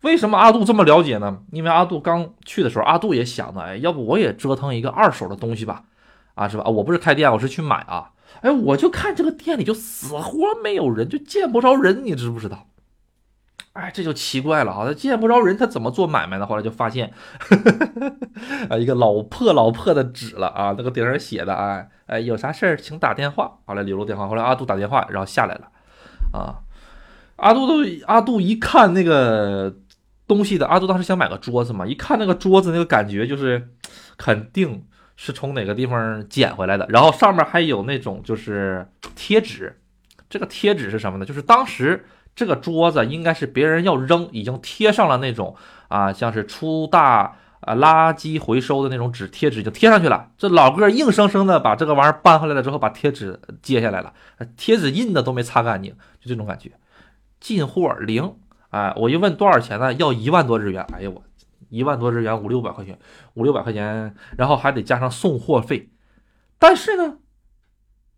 [0.00, 1.38] 为什么阿杜这么了解呢？
[1.52, 5.84] 因为阿杜刚去的时候，阿杜也想的，哎，要不我也折腾一个二手的东西吧。
[6.40, 6.64] 啊，是吧？
[6.64, 8.12] 我不是开店，我是去买啊。
[8.40, 12.66] 哎，我就看这个店里就死活没有人，就见不着人，你知不知道？
[13.74, 16.46] 哎，这就奇怪了啊，他见不着人，他怎么做买卖呢？
[16.46, 17.12] 后来就发现，
[18.70, 23.58] 啊，一个老破老破的纸了啊，那个顶上写的，哎哎，有啥事儿请打电话。
[23.66, 25.68] 后来留了电话，后来阿杜打电话，然后下来了。
[26.32, 26.64] 啊，
[27.36, 27.74] 阿杜都
[28.06, 29.76] 阿杜一看那个
[30.26, 33.68] 东西的，阿杜当时想买个桌子嘛，一看那个桌子，那个感觉就是
[34.16, 34.86] 肯定。
[35.22, 36.86] 是从哪个地方捡回来的？
[36.88, 39.78] 然后上面还有那种就是贴纸，
[40.30, 41.26] 这个贴纸是什么呢？
[41.26, 45.54] 就是当时这个桌子应该是别人要扔，已经贴上了那种
[45.88, 50.30] 啊，像是出大啊垃圾回收的那种纸贴纸，就贴上去了。
[50.38, 54.14] 这老哥硬生生的把这个玩意儿搬回来了之后，把贴纸揭下来了，
[54.56, 56.72] 贴纸印的都没擦干净，就这种感觉。
[57.40, 58.36] 进货零，
[58.70, 59.92] 哎，我一问多少钱呢？
[59.92, 60.82] 要一万多日元。
[60.94, 61.22] 哎呀我。
[61.70, 62.98] 一万多日元，五六百块钱，
[63.34, 65.90] 五六百块钱，然后还得加上送货费。
[66.58, 67.18] 但是呢，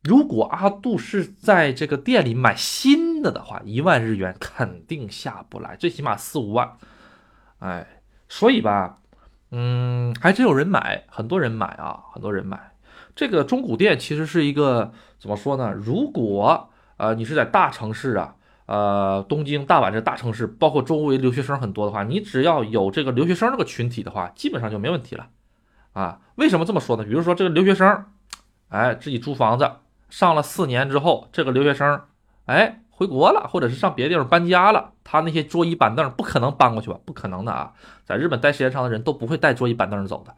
[0.02, 6.76] 如果阿杜是在这个店里买新的的话，一万日元肯定下不来，最起码四五万。
[7.58, 8.98] 哎，所以吧，
[9.50, 12.72] 嗯，还真有人买，很多人买啊，很多人买。
[13.14, 15.72] 这个中古店其实是一个怎么说呢？
[15.72, 18.36] 如果呃你是在大城市啊。
[18.66, 25.28] 呃，东京、大阪这大城市，包括周围留学生很多的话，你只要有这个留学生这个群体的话，基本上就没问题了，
[25.92, 26.20] 啊。
[26.36, 27.04] 为什么这么说呢？
[27.04, 28.04] 比如说这个留学生，
[28.68, 29.70] 哎，自己租房子
[30.08, 32.00] 上了四年之后，这个留学生，
[32.46, 36.98] 哎，回国了，或者是上别的地方搬家了，他那些桌椅板凳不可能搬过去吧？
[37.04, 37.72] 不可能的啊，
[38.04, 40.34] 在日本待时间长的人都不会带桌椅板凳走的。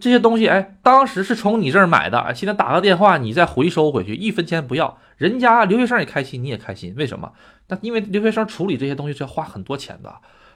[0.00, 7.32] 这些东西，哎，当时是从你这儿买的，现在打个电话，你再回收回去，一分钱不要，人家留学生也开心，你也开心，为什么？
[7.68, 10.12] 那因为留学生处理这些东西是要花很多钱的，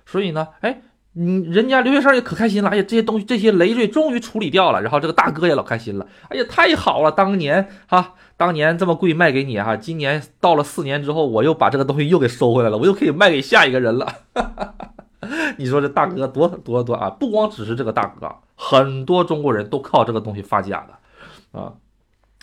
[0.07, 0.81] 所以呢，哎，
[1.13, 14.07] 你人家留学生也可开心了，哎呀，这些东西这些累赘终于处理掉了，然后这个大哥也老开心了，哎呀，太好了，当年哈，当年这么贵卖给你哈，今年到了四年之后，我又把这个东西又给收回来了，我又可以卖给下一个人了。
[14.35, 14.89] 哈哈哈
[15.57, 17.09] 你说这大哥多多多啊！
[17.11, 21.73] 不光只是这个大哥，很多中国人都靠这个东西发家的啊！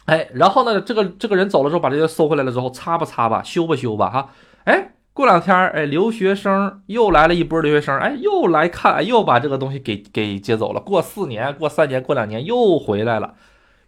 [0.05, 4.29] 哎，然后呢，这个这个人走了之后，把这些收回来了之后，擦吧擦吧，修吧修吧，哈！
[4.65, 10.81] 哎，过两天，哎，留学生又来了一波留学生，哎，又来看，又把这个东西给给接走了。
[10.81, 13.35] 过四年，过三年，过两年又回来了，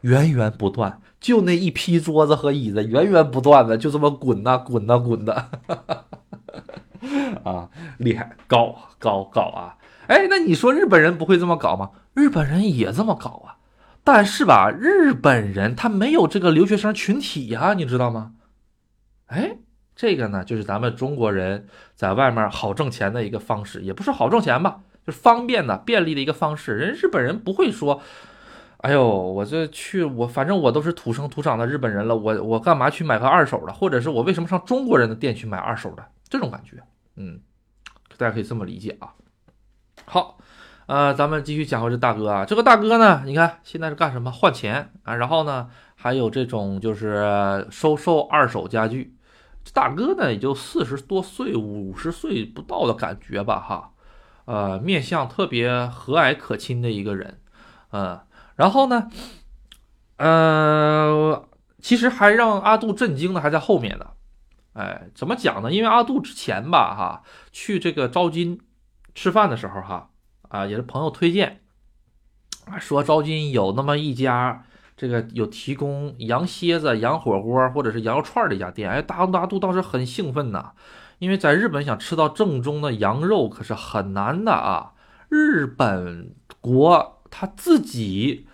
[0.02, 5.50] 源源不断，就那一批桌子和椅子，源源不断的就这么滚呐滚呐滚的。
[7.44, 9.78] 啊，厉害，高高高啊！
[10.08, 11.92] 哎，那你说日本人不会这么搞吗？
[12.14, 13.58] 日本人也这么搞啊，
[14.04, 18.34] 但是吧，日本人他没有这个留学生群体呀，你知道吗？
[19.28, 19.58] 哎，
[19.96, 26.76] 这个呢，就是咱们中国人在外面好挣钱的一个方式，也不是好挣钱吧，就是方便的、便利的一个方式。
[26.76, 28.02] 人日本人不会说，
[28.78, 36.06] 哎呦，我这去，我反正我都是土生土长的日本人了，我我干嘛去买个二手的，或者是我为什么上中国人的店去买二手的？
[36.30, 36.82] 这种感觉。
[37.16, 37.40] 嗯，
[38.18, 39.14] 大家可以这么理解啊。
[40.06, 40.38] 好，
[40.86, 42.46] 呃，咱们继续讲回这大哥啊。
[42.46, 44.32] 这个大哥呢，你看现在是干什么？
[44.32, 45.16] 换钱啊。
[45.16, 49.16] 然后呢，还有这种就是收售二手家具。
[49.64, 53.92] 这大哥呢，也就四十多岁、五十岁不到的感觉吧，哈。
[54.46, 57.40] 呃，面相特别和蔼可亲的一个人。
[57.92, 58.20] 嗯，
[58.56, 59.10] 然后呢，
[60.18, 61.48] 呃，
[61.82, 64.12] 其实还让阿杜震惊的还在后面呢。
[64.76, 65.72] 哎，怎么讲呢？
[65.72, 68.60] 因为阿杜之前吧，哈，去这个招金
[69.14, 70.10] 吃饭的时候，哈，
[70.50, 71.62] 啊，也是朋友推荐，
[72.78, 74.66] 说招金有那么一家，
[74.98, 78.90] 这个有提供羊蝎子、羊火锅或者是羊肉串的一家店。
[78.90, 80.74] 哎，大阿杜当时很兴奋呐，
[81.20, 84.92] 因为在日本想吃到正宗的羊肉可是很难的啊。
[85.30, 88.48] 日本国他自己。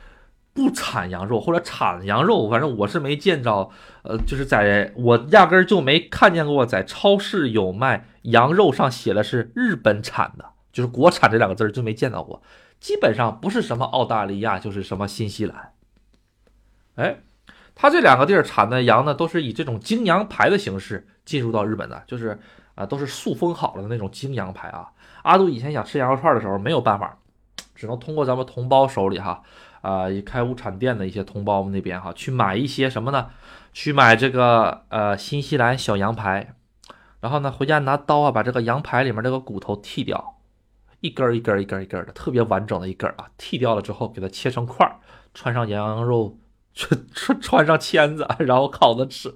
[0.53, 3.69] 不产羊肉或者产羊肉，反正我是没见着，
[4.03, 12.41] 呃，就是在我压根儿就没看见过，在超市有卖羊肉上写的是日本产的，就是国产这两个字儿就没见到过。
[12.79, 15.73] 基本上不是什么澳大利亚，就是什么新西兰。
[16.95, 17.21] 哎，
[17.75, 22.39] 他这两个地儿产的羊呢，都是以这种精羊排的形式进入到日本的，就是
[22.73, 24.89] 啊，都是塑封好了的那种精羊排啊。
[25.21, 27.19] 阿杜以前想吃羊肉串的时候没有办法，
[27.75, 29.43] 只能通过咱们同胞手里哈。
[29.81, 33.29] 啊，开物产店的一些同胞们那边哈，去买一些什么呢？
[33.73, 36.55] 去买这个呃新西兰小羊排，
[37.19, 40.37] 然后呢回家拿刀啊，把这个羊排里面这个骨头剃掉，
[40.99, 44.99] 一根一根一根一根的，特别完整的一根啊，剃掉了之后给它切成块儿，
[45.33, 46.37] 穿上羊肉，
[46.73, 49.35] 穿穿穿上签子，然后烤着吃。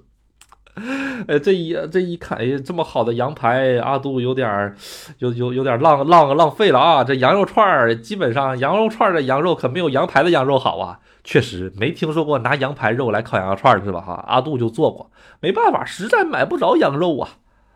[1.26, 4.76] 哎，这一这一看，哎，这么好的羊排，阿杜有点儿，
[5.20, 7.02] 有有有点浪浪浪费了啊！
[7.02, 11.00] 这羊肉串儿，基本上羊肉串的羊肉可没有羊排的羊肉好啊。
[11.24, 14.02] 确实没听说过拿羊排肉来烤羊肉串的是吧？
[14.02, 15.10] 哈，阿杜就做过，
[15.40, 17.30] 没办法，实在买不着羊肉啊，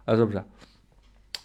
[0.04, 0.44] 啊，是不是？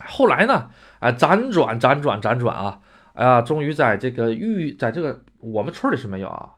[0.05, 0.67] 后来呢，
[0.99, 2.79] 啊，辗转辗转辗转啊，
[3.13, 6.49] 哎呀，终于在这个玉，在这个我们村里是没有啊，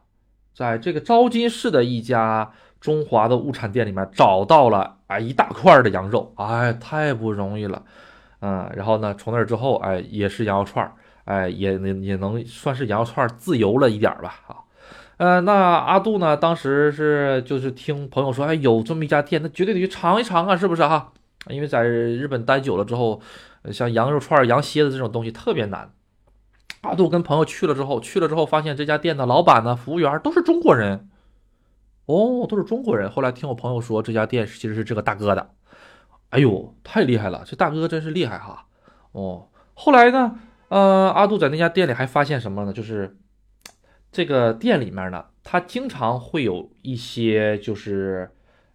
[0.56, 2.50] 在这个昭金市的一家。
[2.80, 7.82] 中华的物产店里面找到了啊一大块的羊肉，哎，太不容易了，
[8.40, 10.92] 嗯，然后呢，从那之后，哎，也是羊肉串儿，
[11.24, 14.56] 哎，也也也能算是羊肉串自由了一点吧，啊，
[15.16, 21.12] 呃，那阿杜呢，当时是就是听朋友说，哎，有这么一家店，那绝对得去尝一尝啊，是不是哈？
[21.48, 23.20] 因为在日本待久了之后，
[23.72, 25.90] 像羊肉串、羊蝎子这种东西特别难。
[26.82, 31.08] 阿杜跟朋友去了之后，去了之后发现这家店的老板呢、服务员都是中国人。
[32.08, 33.10] 哦，都是中国人。
[33.10, 35.50] 后来听我朋友说，这家店其实是这个大哥的。
[36.30, 37.42] 哎呦，太厉害了！
[37.44, 38.66] 这大哥真是厉害哈。
[39.12, 42.72] 哦，后来呢，呃，阿杜在那家店里还发现什么呢？
[42.72, 43.18] 就是
[44.10, 48.30] 这个店里面呢，他经常会有一些就是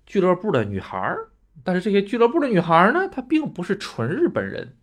[0.05, 1.29] 俱乐部的女孩儿。
[1.63, 4.75] 但是这些俱乐部的女孩儿呢，她并不是纯日本人。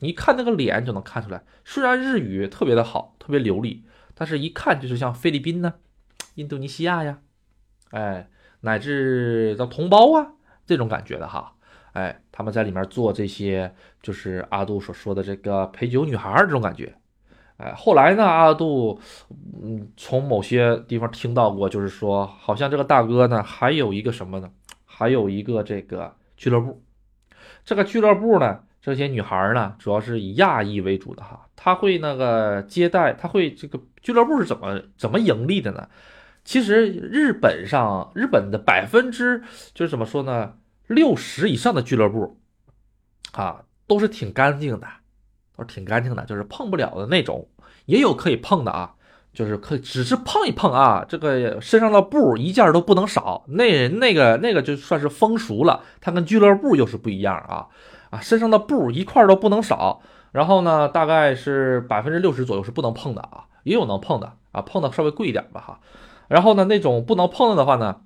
[0.00, 5.74] 你一看那个脸就能看出来，虽然日语特别的好，特别流利，但是一看就是像菲律宾呢、
[6.34, 7.20] 印度尼西亚呀。
[7.94, 8.28] 哎，
[8.62, 10.32] 乃至到同胞啊，
[10.66, 11.52] 这种感觉的哈，
[11.92, 16.92] 哎，他们在里面做这些，就是阿杜所说的这个陪酒女孩这种感觉，
[17.56, 18.98] 哎，后来呢，阿杜，
[19.62, 24.50] 嗯，从某些地方听到过，就是说，好像这个大哥呢，还有一个什么呢？
[24.84, 26.82] 还有一个这个俱乐部。
[27.64, 31.46] 这个俱乐部呢，这些女孩呢，主要是以亚裔为主的哈。
[31.54, 35.88] 他会那个接待，他会这个俱乐部是怎么怎么盈利的呢？
[36.44, 39.42] 其实日本上，日本的百分之
[39.74, 40.54] 就是怎么说呢？
[40.86, 42.38] 六十以上的俱乐部
[43.32, 44.86] 啊，都是挺干净的。
[45.56, 47.46] 都是挺干净的，就是碰不了的那种，
[47.86, 48.94] 也有可以碰的啊，
[49.32, 57.68] 就是可只是碰一碰啊，这个身上的布一件都不能少，那那个那个就算是风俗了，它跟俱乐部又是不一样啊
[58.10, 60.02] 啊，身上的布一块都不能少，
[60.32, 65.80] 然后呢，大概是百分之六十左右是不能碰的啊，也有能碰的啊，碰的稍微贵一点吧哈，
[66.28, 68.02] 然后呢，那种不能碰的话呢，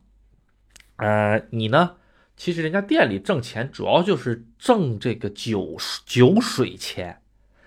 [0.96, 1.96] 呃，你呢？
[2.36, 5.76] 其实人家店里挣钱主要就是挣这个酒
[6.06, 7.20] 酒水钱。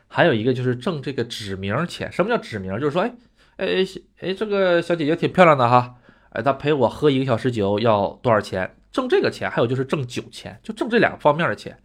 [0.07, 2.09] 还有一个就是挣这个指名钱。
[2.11, 2.79] 什么叫指名？
[2.79, 3.11] 就是说，哎，
[3.57, 3.85] 哎
[4.19, 5.95] 哎，这个小姐姐挺漂亮的哈，
[6.29, 8.75] 哎，她陪我喝一个小时酒要多少钱？
[8.91, 9.49] 挣这个钱。
[9.51, 11.77] 还有就是挣酒钱，就挣这两个方面的钱。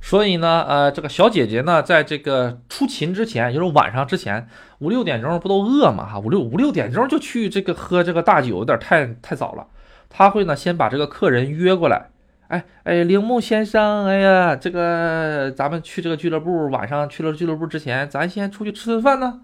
[0.00, 9.66] 所以呢，呃，这个小姐姐呢，在这个出勤之前，就是晚上之前五六点钟不都饿嘛哈，五六五六点钟就去这个喝这个大酒，有点太太早了。
[10.08, 12.10] 她会呢先把这个客人约过来。
[12.48, 19.40] 哎哎，铃木先生，哎呀，这个咱们去这个俱乐部，晚上去了俱乐部之前，咱先出去吃顿饭呢。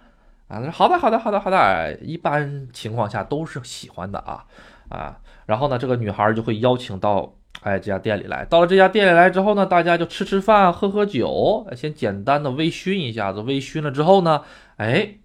[0.49, 1.97] 啊，好的，好的，好的，好的。
[2.03, 4.45] 一般情况下都是喜欢的啊
[4.89, 5.19] 啊。
[5.45, 8.45] 然后呢，这个女孩就会邀请到哎这家店里来。
[8.45, 13.41] 到了这家店里来之后呢，大家就吃吃饭，喝喝酒，先简单的微醺一下子。
[13.41, 14.43] 微醺了之后呢，
[14.77, 15.17] 哎，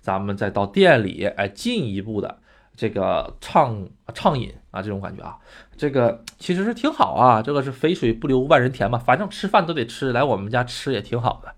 [0.00, 2.38] 咱们再到店里，哎，进一步的。
[2.76, 5.36] 这个畅畅饮啊，这种感觉啊，
[5.76, 7.42] 这个其实是挺好啊。
[7.42, 11.52] 这个是肥水不流外人田嘛，反正吃饭都得吃，来我们家吃也挺好的，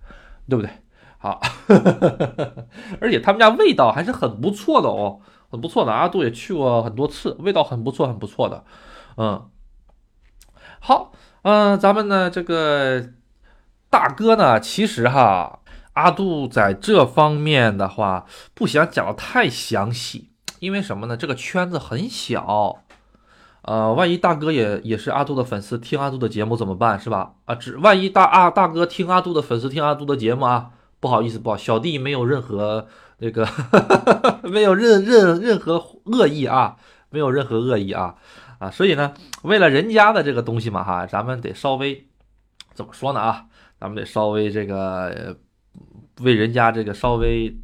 [0.48, 0.70] 对不对？
[1.18, 1.38] 好，
[3.02, 5.92] 而且他们家味道还是很不错的哦，很不错的。
[5.92, 8.64] 阿杜也去过很多次，味道很不错，很不错的。
[9.18, 9.49] 嗯，
[10.80, 11.12] 好，
[11.42, 13.04] 嗯，咱们呢这个
[13.88, 15.60] 大哥呢，其实哈，
[15.92, 20.30] 阿杜在这方面的话，不想讲的太详细。
[20.58, 21.16] 因为什么呢？
[21.16, 22.82] 这个圈子很小，
[23.62, 27.00] 呃，万一大哥也也是阿杜的粉丝，听阿杜的节目怎么办？
[27.00, 27.32] 是吧？
[27.46, 32.86] 啊，只万一大阿大哥听阿杜的粉丝听阿杜的节目啊，不好意思，不好，小弟没有任何
[33.20, 33.48] 那个，
[34.44, 36.76] 没有任任任何恶意啊，
[37.08, 38.16] 没有任何恶意啊
[38.60, 42.06] 啊，所以呢，为了人家的这个东西嘛哈，咱们得稍微
[42.72, 43.46] 怎么说呢啊？
[43.80, 45.36] 咱们得稍微这个
[46.20, 47.58] 为人家这个稍微。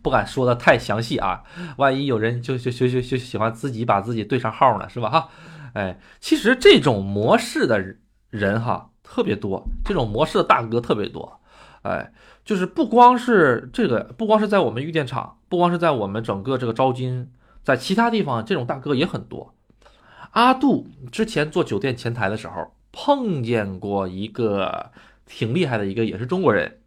[0.00, 1.42] 不敢说的太详细啊，
[1.76, 5.10] 万一有人就就就就就喜欢自己把自己对上号呢，是吧？
[5.10, 5.28] 哈，
[5.74, 7.96] 哎，其实这种模式的
[8.30, 11.40] 人哈特别多，这种模式的大哥特别多，
[11.82, 12.12] 哎，
[12.44, 17.32] 就是不光是这个，不光是在我们玉电厂，不光是在我们整个这个招金，
[17.64, 19.52] 在其他地方这种大哥也很多。
[20.30, 24.90] 阿杜之前做酒店前台的时候碰见过一个
[25.26, 26.78] 挺厉害的一个，也是中国人，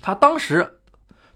[0.00, 0.78] 他当时。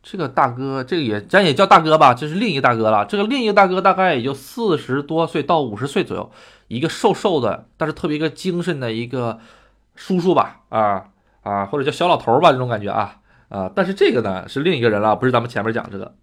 [0.00, 3.04] 这个大哥，这个也咱也叫大哥吧，这是另一个大哥了。
[3.04, 6.31] 这个另一个大哥大概也就四十多岁到五十岁左右，
[6.68, 9.38] 一个瘦瘦的，但是特别一个精神的一个
[9.96, 11.09] 叔叔吧，啊
[11.42, 13.16] 啊，或者叫小老头吧，这种感觉啊
[13.48, 13.70] 啊。
[13.74, 16.14] 但是这个呢是另一个人了，不是咱们前面讲这个。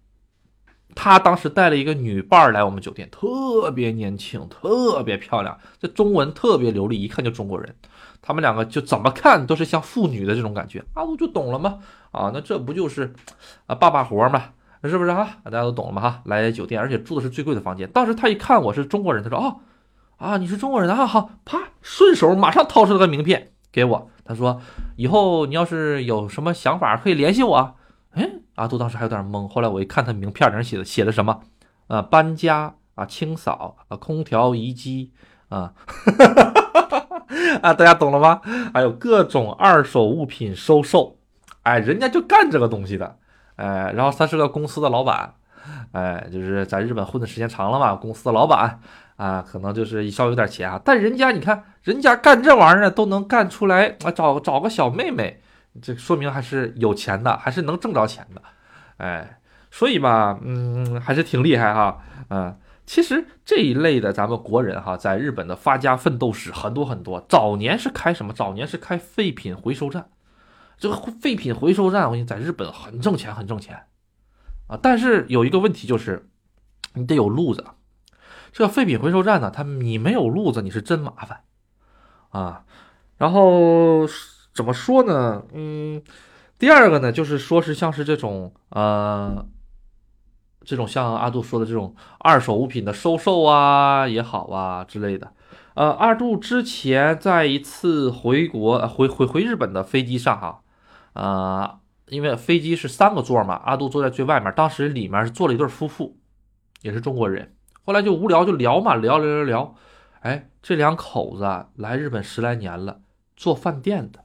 [0.96, 7.72] 他当时带了一个女伴儿来我们酒店，特别年轻，特别漂亮，这中文特别流利，一看就中国人。
[8.20, 11.78] 他们两个就怎么看都是像父女的这种感觉，阿杜就懂了吗？
[12.10, 13.14] 啊，那这不就是
[13.66, 14.46] 啊爸爸活吗？
[14.82, 15.38] 是不是啊？
[15.44, 16.00] 大家都懂了吗？
[16.00, 17.88] 哈，来酒店，而且住的是最贵的房间。
[17.90, 19.60] 当时他一看我是中国人，他说哦
[20.16, 24.60] 啊，你是中国人啊，好，啪，顺手马上掏出了个名片给我，他说
[24.96, 27.76] 以后你要是有什么想法可以联系我。
[28.12, 31.40] 哎，阿杜当时还有点懵，后来我一看他名片上写的写的什么，
[31.86, 35.12] 啊，搬家啊，清扫啊，空调移机
[35.48, 35.72] 啊。
[37.60, 38.40] 啊，大家懂了吗？
[38.72, 41.16] 还有各种二手物品收售，
[41.62, 43.16] 哎，人家就干这个东西的，
[43.56, 45.34] 哎，然后他是个公司的老板，
[45.92, 48.80] 哎，就是在日本混的时间长了嘛，公司的老板
[49.16, 55.42] 啊，可能就是稍微有点钱啊，但人家你看，人家干这玩意儿都能干出来啊，找找个小妹妹，
[55.80, 58.42] 这说明还是有钱的，还是能挣着钱的，
[58.96, 62.58] 哎，所以吧，嗯，还是挺厉害哈，嗯。
[62.88, 67.20] 其实这一类的咱们国人哈，在日本的发家奋斗史很多很多。
[67.28, 68.32] 早年是开什么？
[68.32, 70.08] 早年是开废品回收站。
[70.78, 73.86] 这个废品回收站，我跟你在日本很挣钱，很挣钱
[74.68, 74.78] 啊。
[74.80, 76.28] 但是有一个问题就是，
[76.94, 77.64] 你得有路子。
[78.52, 81.40] 这个废品回收站呢，它你没有路子，你是真麻烦
[82.28, 82.62] 啊。
[83.16, 84.06] 然后
[84.56, 85.44] 怎么说呢？
[85.52, 86.02] 嗯，
[86.58, 89.46] 第二个呢，就是说是像是这种呃，
[90.64, 95.30] 这种像阿杜说的这种二手物品的收售啊也好啊之类的。
[95.74, 100.62] 呃，阿杜之前在一次回国回回回日本的飞机上哈，
[101.12, 101.78] 呃，
[102.08, 106.16] 因为飞机是三个座嘛，阿杜坐在最外面，当时里面是坐了一对夫妇，
[106.80, 107.54] 也是中国人。
[107.84, 109.74] 后来就无聊就聊嘛，聊聊聊聊，
[110.20, 113.00] 哎，这两口子来日本十来年了，
[113.36, 114.20] 做饭店的。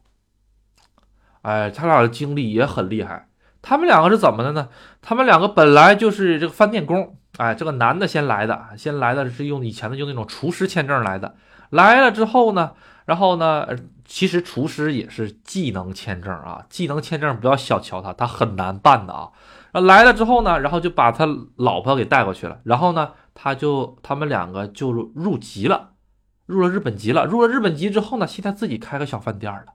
[1.41, 3.27] 哎，他俩的经历也很厉害。
[3.61, 4.69] 他们两个是怎么的呢？
[5.01, 7.17] 他们两个本来就是这个饭店工。
[7.37, 11.35] 哎，这个男的先来的，先来的是用以前的用那种厨师签证来的。
[11.69, 12.71] 来了之后呢，
[13.05, 13.65] 然后呢，
[14.05, 19.29] 其实厨师也是技能签证啊，技能签证不要小瞧他，他很难办的啊。
[19.71, 21.25] 来了之后呢，然后就把他
[21.55, 22.59] 老婆给带过去了。
[22.65, 25.91] 然后呢，他就他们两个就入籍了，
[26.45, 27.25] 入了日本籍了。
[27.25, 29.67] 入了日本籍之后呢，现在自己开个小饭店了。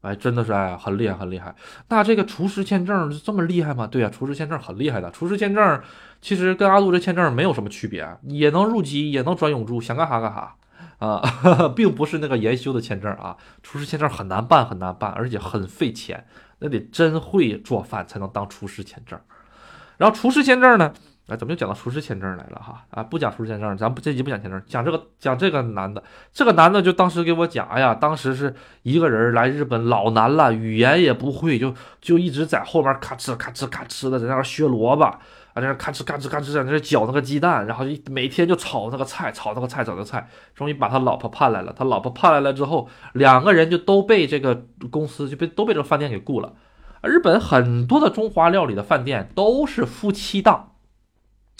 [0.00, 1.54] 哎，真的是哎，很厉害，很厉害。
[1.88, 3.86] 那这个厨师签证这么厉害吗？
[3.86, 5.10] 对呀，厨师签证很厉害的。
[5.10, 5.80] 厨师签证
[6.20, 10.54] 其实跟阿杜这签证没有什么区别，也能入籍，也能转永住，想干啥干啥
[10.98, 11.20] 啊，
[11.74, 13.36] 并不是那个研修的签证啊。
[13.62, 16.26] 厨师签证很难办，很难办，而且很费钱，
[16.60, 19.18] 那得真会做饭才能当厨师签证。
[19.96, 20.92] 然后厨师签证呢？
[21.28, 22.82] 哎，怎么又讲到厨师签证来了哈？
[22.90, 26.02] 啊，不讲厨师签证，咱不这集不讲签证，讲这个讲这个男的，
[26.32, 35.20] 这个男的就当时给我讲，哎呀，当时是一个人来日本老难了，语言也不会，就就一直在后面咔哧咔哧咔哧的在那削萝卜，啊，
[35.56, 41.74] 在那咔哧咔哧咔哧在那搅那个鸡蛋，然后一每天就炒那个菜，炒那个菜，炒那个菜，终于把他老婆盼来了。
[41.76, 46.54] 他老婆盼来了之后，两个人就都被这个公司就被都被这个饭店给雇了。
[47.02, 50.67] 日本很多的中华料理的饭店都是夫妻档。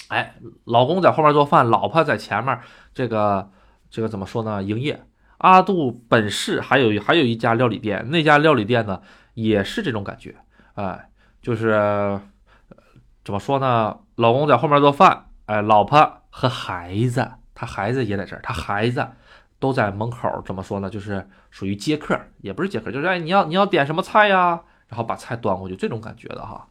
[0.09, 2.59] 哎，老公在后面做饭，老婆在前面，
[2.95, 3.51] 这个
[3.91, 4.63] 这个怎么说呢？
[4.63, 5.05] 营业。
[5.39, 9.01] 阿杜本市还有还有一家料理店，那家料理店呢
[9.35, 10.35] 也是这种感觉，
[10.75, 12.21] 哎，就是
[13.25, 13.99] 怎么说呢？
[14.17, 19.07] 老公在后面做饭，哎，老婆和孩子，他孩子也在这儿，他孩子
[19.61, 20.91] 都在门口，怎么说呢？
[20.91, 24.61] 就是属于接客，也不是接客，就是哎，你要你要点什么菜呀？
[24.89, 26.67] 然后把菜端过去，这种感觉的哈，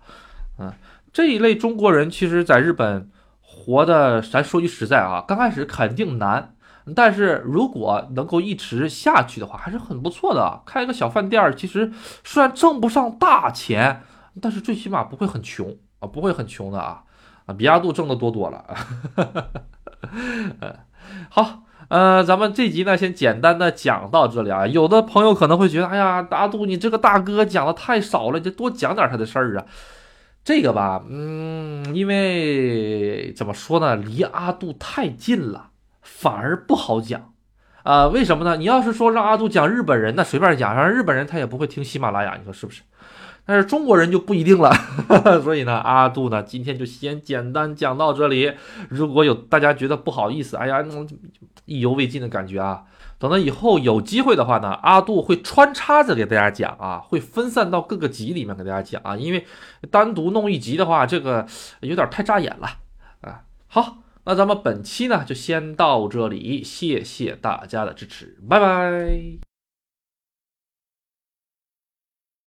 [0.58, 0.74] 嗯，
[1.14, 3.10] 这一类中国人其实在日本。
[3.58, 6.54] 活的，咱说句实在啊，刚开始肯定难，
[6.96, 10.62] 但是如果能够一直下去的话，还是很不错的。
[10.66, 11.92] 开个小饭店，其实
[12.24, 14.04] 虽然挣不上大钱，
[14.42, 17.04] 但是最起码不会很穷啊，不会很穷的啊
[17.48, 18.64] 啊，比阿杜挣的多多了。
[21.30, 24.66] 好，呃，咱们这集呢，先简单的讲到这里啊。
[24.68, 29.66] 有的朋友可能会觉得，哎呀，阿杜你这个大哥讲的太少了，你多讲点他的事儿啊。
[30.48, 35.72] 这个吧，嗯，因为怎么说呢，离阿杜太近了，
[36.02, 37.34] 反而不好讲，
[37.84, 38.56] 啊，为什么呢？
[38.56, 42.82] 你要是说让阿杜讲日本人，那随便讲，让日本人他也不会听喜马拉雅，你说是不是？
[43.46, 44.72] 但是中国人就不一定了，
[45.44, 48.54] 所以呢，阿杜呢，今天就先简单讲到这里。
[48.88, 51.06] 如果有大家觉得不好意思，哎呀，那种
[51.66, 52.84] 意犹未尽的感觉啊。
[53.20, 59.46] 等到以后有机会的话呢，阿杜会穿插着给大家讲啊，会分散到各个集里面给大家讲啊，因为
[59.90, 61.48] 单独弄一集的话，这个
[61.82, 62.68] 有点太扎眼了
[63.22, 63.42] 啊。
[63.68, 69.47] 好，那咱们本期呢就先到这里，谢谢大家的支持，拜拜。